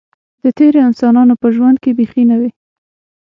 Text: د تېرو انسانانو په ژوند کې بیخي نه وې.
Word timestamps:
د 0.43 0.45
تېرو 0.57 0.79
انسانانو 0.89 1.33
په 1.41 1.47
ژوند 1.55 1.77
کې 1.83 1.91
بیخي 1.97 2.23
نه 2.31 2.35
وې. 2.39 2.49